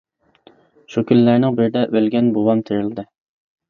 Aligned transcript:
شۇ 0.93 1.05
كۈنلەرنىڭ 1.13 1.61
بىرىدە، 1.61 1.87
ئۆلگەن 1.95 2.35
بوۋام 2.41 2.69
تىرىلدى. 2.73 3.11